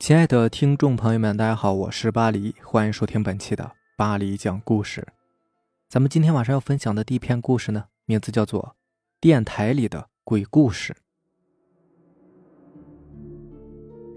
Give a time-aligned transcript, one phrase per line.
[0.00, 5.06] 亲爱的听众朋友们，大家好，我是巴黎，欢迎收听本期的巴黎讲故事。
[5.90, 8.62] 咱们今天晚上要分享的第一篇故事呢，名字叫做
[9.20, 10.94] 《电台里的鬼故事》。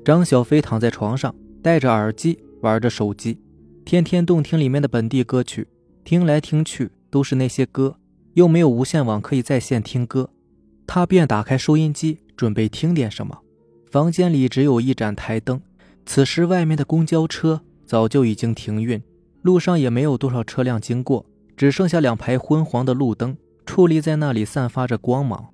[0.06, 3.38] 张小飞躺在床上，戴着耳机玩着手机，
[3.84, 5.68] 天天动听里面的本地歌曲，
[6.06, 7.97] 听来听去都是那些歌，
[8.36, 10.29] 又没有无线网可以在线听歌，
[10.88, 13.39] 他便打开收音机准备听点什么。
[13.92, 15.61] 房间里只有一盏台灯。
[16.06, 19.02] 此时，外面的公交车早就已经停运，
[19.42, 21.25] 路上也没有多少车辆经过，
[21.56, 25.54] 只剩下两排昏黄的路灯矗立在那里，散发着光芒。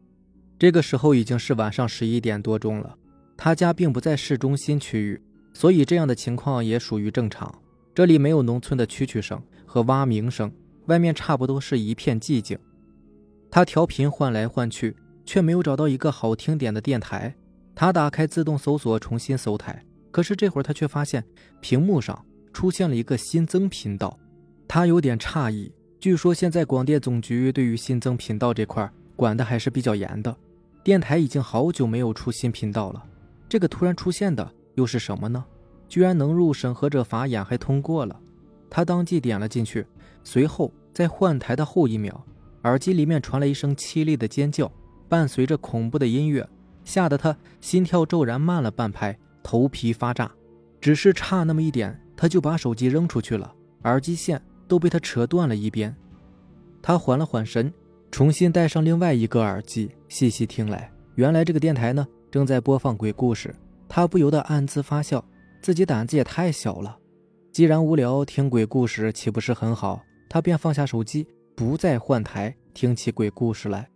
[0.58, 2.96] 这个时候已经是晚上十一点多钟了。
[3.38, 5.22] 他家并不在市中心区域，
[5.54, 7.54] 所以这样的情况也属于正常。
[7.96, 10.52] 这里没有农村的蛐蛐声和蛙鸣声，
[10.88, 12.58] 外面差不多是一片寂静。
[13.50, 14.96] 他调频换来换去，
[15.26, 17.34] 却没有找到一个好听点的电台。
[17.74, 19.84] 他打开自动搜索，重新搜台。
[20.12, 21.24] 可是这会儿他却发现
[21.62, 24.18] 屏幕上出现了一个新增频道，
[24.68, 25.72] 他有点诧异。
[26.00, 30.36] 据说现在广电总局对于新增频道这块管的还是比较严的，
[30.84, 33.04] 电台已经好久没有出新频道了。
[33.50, 35.44] 这个突然出现的又是什么呢？
[35.88, 38.20] 居然能入审核者法眼，还通过了。
[38.70, 39.86] 他当即点了进去，
[40.24, 42.24] 随后在换台的后一秒，
[42.64, 44.72] 耳机里面传来一声凄厉的尖叫，
[45.08, 46.48] 伴随着恐怖的音乐，
[46.86, 49.18] 吓得他心跳骤然慢了半拍。
[49.44, 50.32] 头皮发炸，
[50.82, 55.96] 只是差那么一点，他就把手机扔出去了，耳机线都被他扯断了一边。
[56.82, 57.74] 他缓了缓神，
[58.12, 63.54] 重新戴上另外一个耳机，细细听来，原来这个电台呢正在播放鬼故事。
[63.88, 65.24] 他不由得暗自发笑，
[65.62, 66.98] 自己胆子也太小了。
[67.52, 70.02] 既然无聊，听鬼故事岂不是很好？
[70.30, 73.90] 他便放下手机，不再换台，听起鬼故事来。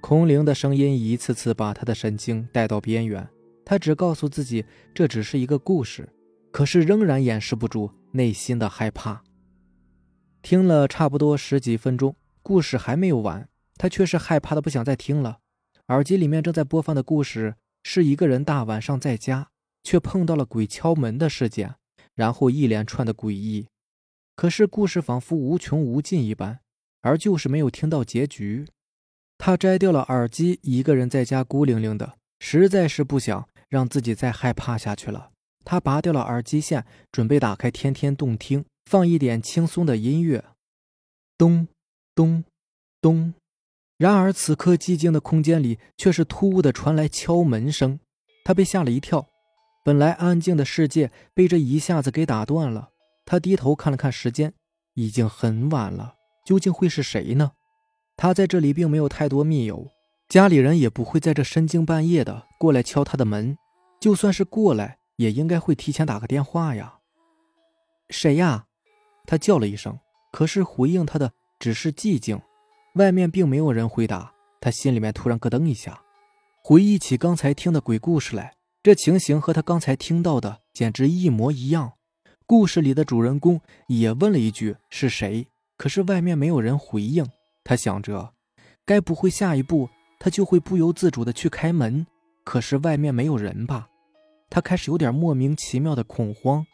[0.00, 3.26] 空灵的声音一次次把他的神经带到边缘。
[3.64, 6.08] 他只告诉自己这只是一个故事，
[6.50, 9.22] 可是仍然掩饰不住内心的害怕。
[10.42, 15.38] 听了差不多十几分钟，故事还没有完，他却是害怕的不想再听了。
[15.88, 19.48] 耳机里面正在播放的故事是一个人大晚上在家，
[19.82, 21.74] 却碰到了鬼敲门的事件，
[22.14, 23.66] 然后一连串的诡异。
[24.36, 26.60] 可是故事仿佛无穷无尽一般，
[27.00, 28.66] 而就是没有听到结局。
[29.38, 33.48] 他摘掉了耳机，一个人在家孤零零的，实在是不想。
[33.74, 35.32] 让自己再害怕下去了。
[35.64, 40.44] 他拔掉了耳机线，准备打开天天动听，放一点轻松的音乐。
[41.36, 41.66] 咚，
[42.14, 42.44] 咚，
[43.00, 43.34] 咚。
[43.98, 47.98] 然而此刻寂静的空间里却是突兀的传来敲门声。
[48.44, 49.26] 他被吓了一跳，
[49.84, 52.90] 本来安静的世界被这一下子给打断了。
[53.26, 54.52] 他低头看了看时间，
[54.94, 56.14] 已经很晚了。
[56.46, 57.52] 究竟会是谁呢？
[58.16, 59.88] 他在这里并没有太多密友，
[60.28, 63.56] 家里人也不会在这深更半夜的过来敲他的门。
[64.04, 66.98] 就算是过来，也应该会提前打个电话呀。
[68.10, 68.66] 谁呀？
[69.24, 69.98] 他叫了一声，
[70.30, 72.38] 可是回应他的只是寂静，
[72.96, 74.34] 外面并没有人回答。
[74.60, 76.02] 他心里面突然咯噔一下，
[76.62, 81.94] 回忆起刚才听的鬼故事来，这情形和他刚才听到的简直一模一样。
[82.44, 85.48] 故事里的主人公也问了一句是谁，
[85.78, 87.26] 可是外面没有人回应。
[87.64, 88.34] 他想着，
[88.84, 89.88] 该不会下一步
[90.20, 92.06] 他就会不由自主的去开门，
[92.44, 93.88] 可是外面没有人吧？
[94.54, 96.64] 他开始有点莫名其妙的恐慌。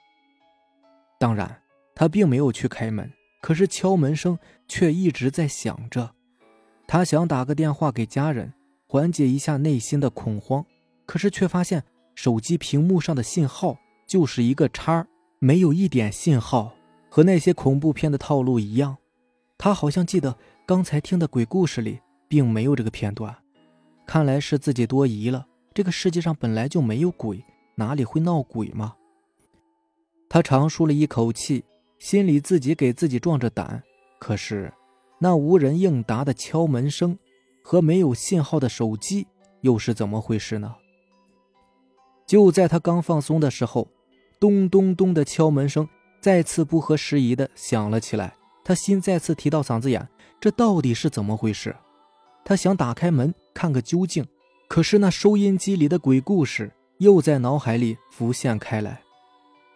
[1.19, 1.63] 当然，
[1.95, 3.11] 他并没有去开门，
[3.41, 6.15] 可是敲门声却一直在响着。
[6.87, 8.53] 他想打个电话给家人，
[8.87, 10.63] 缓解一下内心的恐慌，
[11.07, 11.83] 可是却发现
[12.15, 15.07] 手机屏幕上的信号就是一个叉，
[15.39, 16.75] 没有一点信号，
[17.09, 18.99] 和那些恐怖片的套路一样。
[19.57, 20.37] 他好像记得
[20.67, 21.99] 刚才听的鬼故事里
[22.29, 23.35] 并没有这个片段，
[24.07, 25.47] 看来是自己多疑了。
[25.73, 27.43] 这个世界上本来就没有鬼。
[27.77, 28.97] 哪里会闹鬼吗？
[30.29, 31.65] 他长舒了一口气，
[31.99, 33.83] 心里自己给自己壮着胆。
[34.19, 34.73] 可是，
[35.19, 37.19] 那无人应答的敲门声
[37.63, 39.27] 和没有信号的手机
[39.63, 40.75] 又是怎么回事呢？
[42.27, 43.89] 就在他刚放松的时候，
[44.39, 45.89] 咚咚咚的敲门声
[46.21, 48.37] 再次不合时宜的响了起来。
[48.63, 50.07] 他心再次提到嗓子眼，
[50.39, 51.75] 这到底是怎么回事？
[52.45, 54.25] 他想打开门看个究竟，
[54.69, 56.71] 可是那收音机里的鬼故事。
[57.01, 59.01] 又在脑海里浮现开来，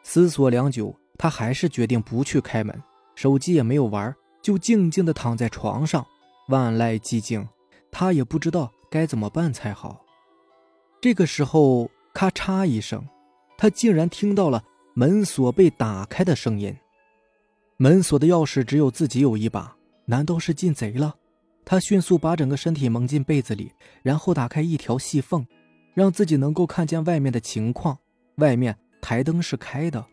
[0.03, 2.79] 思索良久，他还是决定不去开门，
[3.15, 6.07] 手机也没有玩，就静静的躺在床上，
[6.49, 7.49] 万籁寂静，
[7.91, 10.05] 他也不知道该怎么办才好。
[11.01, 13.03] 这个时候，咔嚓一声，
[13.57, 14.63] 他竟然听到了
[14.93, 16.77] 门锁被打开的声音。
[17.79, 19.75] 门锁的钥匙只有自己有一把，
[20.05, 21.15] 难道是进贼了？
[21.65, 23.73] 他迅速把整个身体蒙进被子里，
[24.03, 25.47] 然后打开一条细缝。
[25.95, 27.99] 让自己能够看见外面的情况。
[28.37, 30.05] 外面台灯是开的。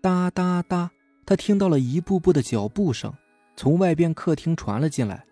[0.00, 0.90] 哒哒哒，
[1.26, 3.12] 他听到了一步步的脚步声
[3.56, 5.24] 从外边客厅传了进来，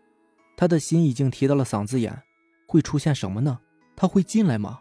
[0.56, 2.22] 他的心已经提到了嗓子眼，
[2.66, 3.58] 会出现什么呢？
[3.94, 4.80] 他会进来吗？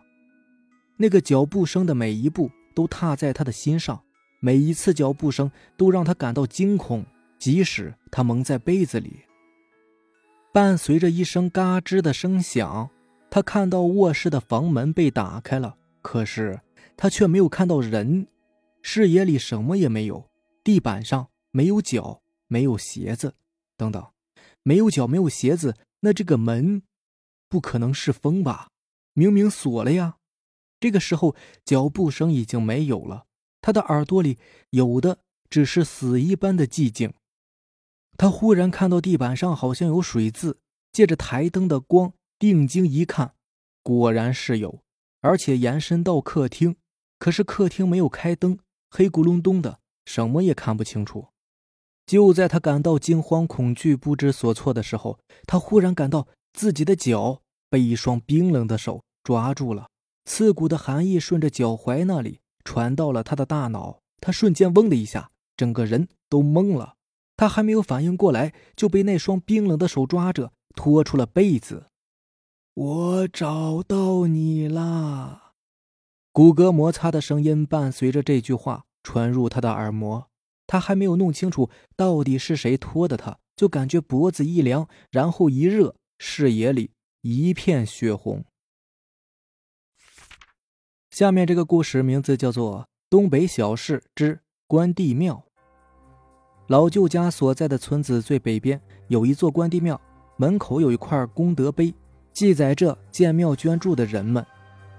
[0.95, 4.01] 那个脚步声的每一步都踏在他的心上，
[4.39, 7.05] 每一次脚步声都让他感到惊恐，
[7.37, 9.21] 即使他蒙在被子里。
[10.51, 12.89] 伴随着一声嘎吱的声响，
[13.29, 16.61] 他看到卧室的房门被打开了，可是
[16.95, 18.27] 他却没有看到人。
[18.81, 20.29] 视野里什么也没有，
[20.63, 23.35] 地板上没有脚，没有鞋子，
[23.75, 24.07] 等等，
[24.63, 26.83] 没有脚，没有鞋子，那这个门
[27.49, 28.69] 不可能是风吧？
[29.13, 30.17] 明明锁了呀！
[30.79, 31.35] 这个时候，
[31.65, 33.25] 脚步声已经没有了，
[33.59, 34.37] 他的耳朵里
[34.69, 35.19] 有的
[35.49, 37.13] 只是死一般的寂静。
[38.15, 40.59] 他忽然看到地板上好像有水渍，
[40.93, 43.33] 借着台灯的光定睛一看，
[43.83, 44.81] 果然是有，
[45.21, 46.75] 而且延伸到客厅。
[47.19, 48.59] 可是客厅没有开灯。
[48.89, 51.27] 黑咕隆咚的，什么也看不清楚。
[52.05, 59.89] 就在他感到惊慌、恐惧、不知所措的时候，他忽然感到自己的脚被一双冰冷的手抓住了，
[60.23, 63.99] 刺骨的寒意顺着脚踝那里传到了他的大脑。
[64.21, 66.95] 他瞬间“嗡”的一下，整个人都懵了。
[67.35, 71.87] 他还没有反应过来，就被那双冰冷的手抓着，拖出了被子。
[72.77, 75.53] 我找到你啦！
[76.31, 80.29] 骨骼摩擦的声音伴随着这句话传入他的耳膜，
[80.67, 86.91] 他还没有弄清楚到底是谁拖的他，就感觉脖子一凉，然后一热，视野里
[87.21, 88.45] 一片血红。
[91.09, 95.33] 下面这个故事名字叫做《东北小事之关帝庙》。
[96.67, 99.99] 老舅家所在的村子最北边有一座关帝庙，
[100.35, 101.91] 门口有一块功德碑，
[102.37, 104.45] 记载着建庙捐助的人们。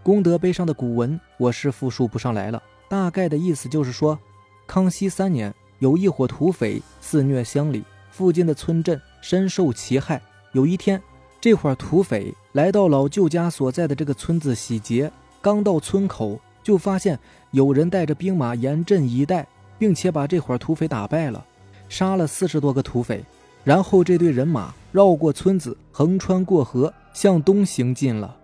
[0.03, 4.19] 功德碑上的古文我是复述不上来了，大概的意思就是说，
[4.67, 10.21] 康熙三年有一伙土匪肆虐乡里，附近的村镇深受其害。
[10.51, 11.01] 有一天，
[11.41, 15.09] 这伙土匪来到老舅家所在的这个村子洗劫，
[15.41, 17.17] 刚到村口就发现
[17.53, 19.47] 有人带着兵马严阵以待，
[19.79, 21.47] 并且把这伙土匪打败了，
[21.89, 23.25] 杀了四十多个土匪。
[23.63, 28.39] 然后这队人马绕过村子，横穿过河，向东行进了。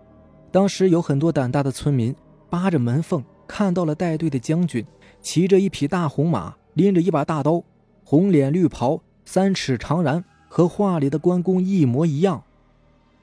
[0.51, 2.13] 当时有很多胆大的村民
[2.49, 4.85] 扒着门缝看到了带队的将军
[5.21, 7.63] 骑着一匹大红马，拎着一把大刀，
[8.03, 12.43] 红脸绿袍，三尺长髯，和画里的关公一模一样。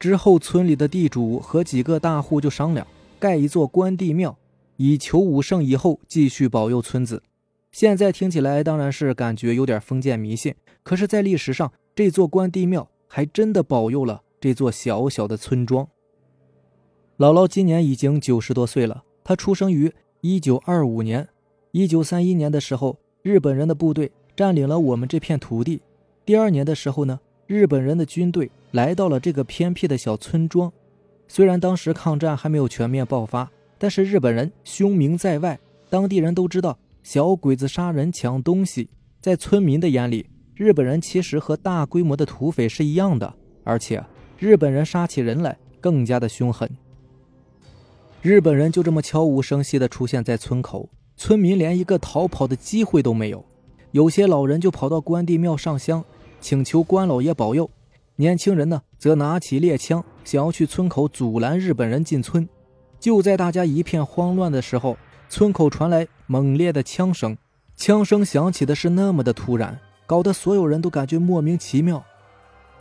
[0.00, 2.86] 之后，村里的地主和几个大户就商量
[3.18, 4.34] 盖一座关帝庙，
[4.78, 7.22] 以求武圣以后继续保佑村子。
[7.70, 15.86] 现在听起来当然是感觉有点封建迷信，可是，在历史上，这座关帝庙还真的保佑了这座小小的村庄。
[17.16, 19.04] 姥姥今年已经九十多岁了。
[19.22, 21.28] 她出生于一九二五年，
[21.70, 25.80] 一九三一年的时候，日本人的部队占领了我们这片土地。
[26.24, 30.72] 第二年的时候呢，日本人的军队来到了这个偏僻的小村庄。
[31.28, 33.48] 虽然当时抗战还没有全面爆发，
[33.78, 35.56] 但是日本人凶名在外，
[35.88, 38.90] 当地人都知道小鬼子杀人抢东西。
[39.20, 44.04] 在村民的眼里，日本人其实和大规模的土匪是一样的，而且
[44.42, 46.68] 日本人杀起人来更加的凶狠。
[48.22, 53.44] 日本人就这么悄无声息地出现在村口，村民连一个逃跑的机会都没有。
[53.92, 56.04] 有些老人就跑到关帝庙上香，
[56.40, 57.70] 请求关老爷保佑；
[58.16, 62.48] 年轻人呢，则拿起猎枪，想要去村口阻拦日本人进村。
[62.98, 64.96] 就在大家一片慌乱的时候，
[65.28, 67.38] 村口传来猛烈的枪声，
[67.76, 72.04] 枪声响起的是那么的突然，搞得所有人都感觉莫名其妙。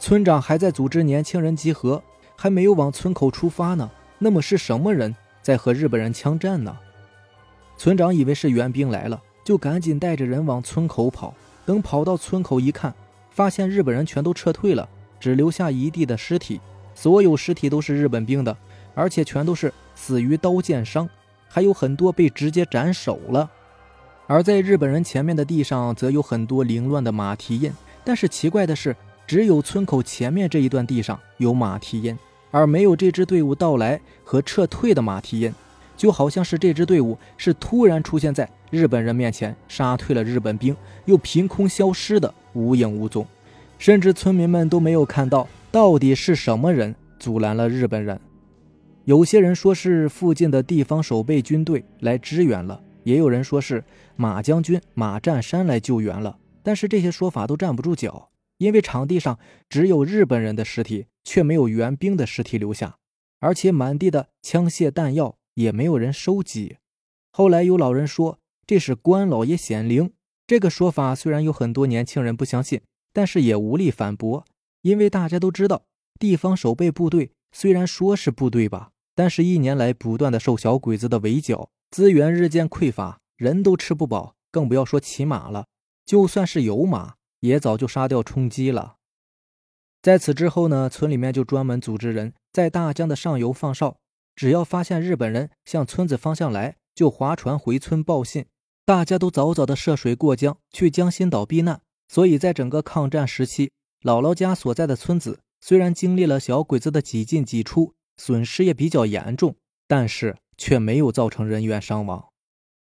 [0.01, 2.01] 村长还在组织年轻人集合，
[2.35, 3.87] 还没有往村口出发呢。
[4.17, 5.15] 那么是什么人？
[5.43, 6.75] 在和日本人枪战呢，
[7.77, 11.35] 村长以为是援兵来了，就赶紧带着人往村口跑。
[11.67, 12.91] 等跑到村口一看，
[13.29, 14.89] 发现日本人全都撤退了，
[15.19, 16.59] 只留下一地的尸体。
[16.95, 18.57] 所有尸体都是日本兵的，
[18.95, 21.07] 而且全都是死于刀剑伤，
[21.47, 23.47] 还有很多被直接斩首了。
[24.25, 27.71] 而在日本人前面的地上，则有很多凌乱的马蹄印。
[28.03, 32.17] 但是奇怪的是，只有村口前面这一段地上有马蹄印。
[32.53, 35.53] 而没有这支队伍到来和撤退的马蹄印，
[35.95, 40.75] 就好像是这支队伍是突然出现在日本人面前，杀退了日本兵，
[41.05, 43.25] 又凭空消失的无影无踪，
[43.79, 48.19] 甚至村民们都没有看到到底是什么人阻拦了日本人。
[49.05, 53.81] 有些人说是附近的地方守备军队来支援了，也有人说是
[54.17, 58.30] 马将军马占山来救援了，但是这些说法都站不住脚。
[58.61, 59.39] 因为场地上
[59.69, 62.99] 只有日本人的尸体，却没有援兵的尸体留下，
[63.39, 66.77] 而且满地的枪械弹药也没有人收集。
[67.31, 68.37] 后来有老人说，
[68.67, 70.13] 这是关老爷显灵。
[70.45, 74.45] 这个说法虽然有很多年轻人不相信，但是也无力反驳，
[74.83, 75.85] 因为大家都知道，
[76.19, 85.65] 地方守备部队虽然说是部队吧，但是一年来不断的受小鬼子的围剿，资源日渐匮乏，人都吃不饱，更不要说骑马了。
[86.05, 88.95] 就算是有马，也早就杀掉充饥了。
[90.01, 93.97] 在此之后呢，村里面就专门组织人在大江的上游放哨，
[94.35, 98.45] 只要发现日本人向村子方向来，就划船回村报信。
[98.83, 101.81] 大家都早早的涉水过江去江心岛避难。
[102.07, 103.71] 所以在整个抗战时期，
[104.01, 109.55] 姥姥家所在的村子虽然经历了小鬼子的几进几出，损失也比较严重，
[109.87, 112.29] 但是却没有造成人员伤亡。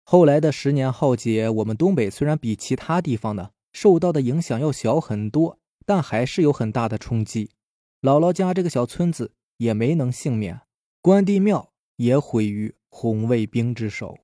[0.03, 5.59] 后来的十年浩劫，我们东北虽然比其他地方呢受到的影响要小很多。
[5.83, 7.49] 但还是有很大的冲击，
[8.01, 10.61] 姥姥家这个小村子也没能幸免，
[11.01, 14.19] 关帝庙也毁于红卫兵之手。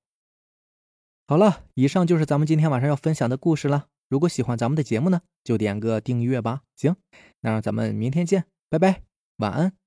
[1.27, 3.88] 好了，以上就是咱们今天晚上要分享的故事了。
[4.08, 6.62] 如果喜欢咱们的节目呢，就点个订阅吧。
[6.75, 6.96] 行，
[7.42, 9.01] 那让咱们明天见，拜拜，
[9.38, 9.87] 晚安。